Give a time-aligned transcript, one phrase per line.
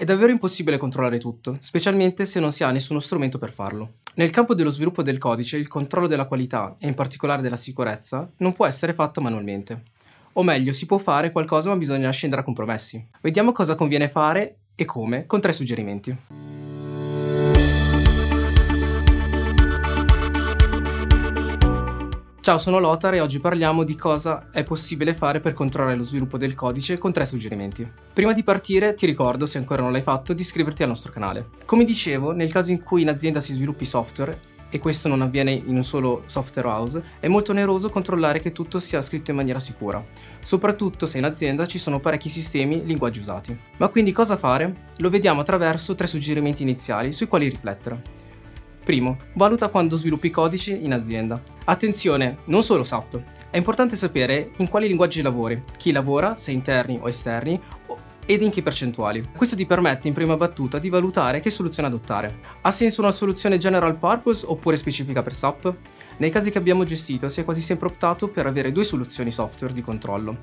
[0.00, 3.96] È davvero impossibile controllare tutto, specialmente se non si ha nessuno strumento per farlo.
[4.14, 8.26] Nel campo dello sviluppo del codice, il controllo della qualità, e in particolare della sicurezza,
[8.38, 9.82] non può essere fatto manualmente.
[10.32, 13.08] O meglio, si può fare qualcosa ma bisogna scendere a compromessi.
[13.20, 16.16] Vediamo cosa conviene fare e come con tre suggerimenti.
[22.42, 26.38] Ciao, sono Lothar e oggi parliamo di cosa è possibile fare per controllare lo sviluppo
[26.38, 27.86] del codice con tre suggerimenti.
[28.14, 31.50] Prima di partire ti ricordo, se ancora non l'hai fatto, di iscriverti al nostro canale.
[31.66, 34.40] Come dicevo, nel caso in cui in azienda si sviluppi software,
[34.70, 38.78] e questo non avviene in un solo software house, è molto oneroso controllare che tutto
[38.78, 40.02] sia scritto in maniera sicura,
[40.40, 43.54] soprattutto se in azienda ci sono parecchi sistemi e linguaggi usati.
[43.76, 44.86] Ma quindi cosa fare?
[44.96, 48.19] Lo vediamo attraverso tre suggerimenti iniziali sui quali riflettere.
[48.84, 51.40] Primo, valuta quando sviluppi codici in azienda.
[51.64, 53.22] Attenzione, non solo SAP.
[53.50, 57.60] È importante sapere in quali linguaggi lavori, chi lavora, se interni o esterni,
[58.24, 59.28] ed in che percentuali.
[59.36, 62.38] Questo ti permette in prima battuta di valutare che soluzione adottare.
[62.62, 65.74] Ha senso una soluzione general purpose oppure specifica per SAP?
[66.16, 69.74] Nei casi che abbiamo gestito si è quasi sempre optato per avere due soluzioni software
[69.74, 70.38] di controllo.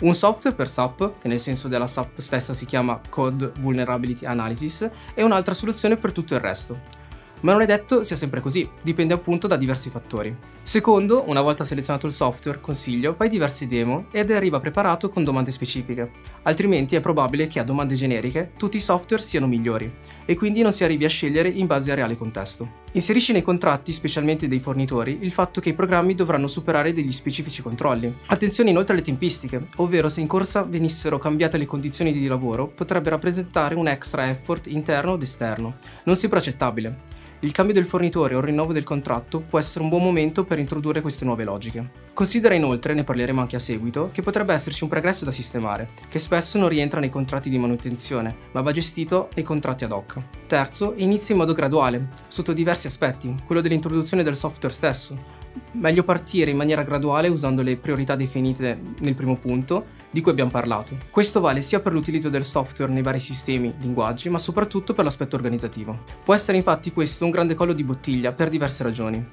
[0.00, 4.90] Un software per SAP, che nel senso della SAP stessa si chiama Code Vulnerability Analysis,
[5.14, 6.95] e un'altra soluzione per tutto il resto
[7.40, 10.34] ma non è detto sia sempre così, dipende appunto da diversi fattori.
[10.62, 15.50] Secondo, una volta selezionato il software, consiglio, fai diverse demo ed arriva preparato con domande
[15.50, 16.10] specifiche,
[16.42, 19.92] altrimenti è probabile che a domande generiche tutti i software siano migliori
[20.24, 22.84] e quindi non si arrivi a scegliere in base al reale contesto.
[22.96, 27.60] Inserisci nei contratti, specialmente dei fornitori, il fatto che i programmi dovranno superare degli specifici
[27.60, 28.10] controlli.
[28.28, 33.10] Attenzione inoltre alle tempistiche, ovvero se in corsa venissero cambiate le condizioni di lavoro, potrebbe
[33.10, 35.74] rappresentare un extra effort interno ed esterno,
[36.04, 36.96] non sempre accettabile.
[37.40, 40.58] Il cambio del fornitore o il rinnovo del contratto può essere un buon momento per
[40.58, 42.04] introdurre queste nuove logiche.
[42.14, 46.18] Considera inoltre, ne parleremo anche a seguito, che potrebbe esserci un pregresso da sistemare, che
[46.18, 50.18] spesso non rientra nei contratti di manutenzione, ma va gestito nei contratti ad hoc.
[50.46, 55.35] Terzo, inizia in modo graduale, sotto diversi aspetti, quello dell'introduzione del software stesso,
[55.78, 60.50] meglio partire in maniera graduale usando le priorità definite nel primo punto di cui abbiamo
[60.50, 60.96] parlato.
[61.10, 65.36] Questo vale sia per l'utilizzo del software nei vari sistemi, linguaggi, ma soprattutto per l'aspetto
[65.36, 66.04] organizzativo.
[66.24, 69.24] Può essere infatti questo un grande collo di bottiglia per diverse ragioni.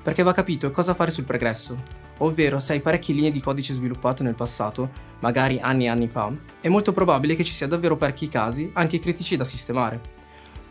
[0.00, 1.82] Perché va capito cosa fare sul pregresso,
[2.18, 4.90] ovvero se hai parecchie linee di codice sviluppato nel passato,
[5.20, 9.00] magari anni e anni fa, è molto probabile che ci sia davvero parecchi casi, anche
[9.00, 10.00] critici, da sistemare.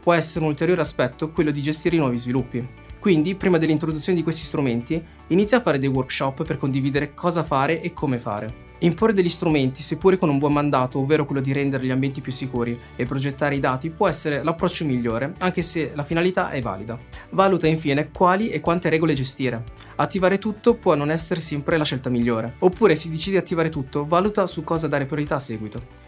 [0.01, 2.65] Può essere un ulteriore aspetto quello di gestire i nuovi sviluppi.
[2.99, 7.81] Quindi, prima dell'introduzione di questi strumenti, inizia a fare dei workshop per condividere cosa fare
[7.81, 8.65] e come fare.
[8.79, 12.31] Imporre degli strumenti, seppure con un buon mandato, ovvero quello di rendere gli ambienti più
[12.31, 16.95] sicuri e progettare i dati, può essere l'approccio migliore, anche se la finalità è valida.
[17.31, 19.63] Valuta infine quali e quante regole gestire.
[19.95, 22.53] Attivare tutto può non essere sempre la scelta migliore.
[22.59, 26.06] Oppure, se decidi di attivare tutto, valuta su cosa dare priorità a seguito.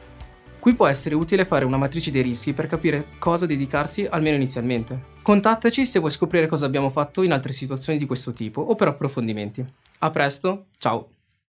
[0.69, 5.16] Qui può essere utile fare una matrice dei rischi per capire cosa dedicarsi almeno inizialmente.
[5.24, 8.90] Contattaci se vuoi scoprire cosa abbiamo fatto in altre situazioni di questo tipo o per
[8.90, 9.66] approfondimenti.
[9.97, 11.19] A presto, ciao!